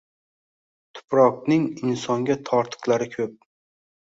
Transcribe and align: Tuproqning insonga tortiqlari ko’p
Tuproqning 0.99 1.67
insonga 1.91 2.39
tortiqlari 2.49 3.11
ko’p 3.15 3.39